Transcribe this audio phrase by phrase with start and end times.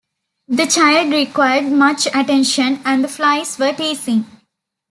[0.47, 4.25] The child required much attention, and the flies were teasing.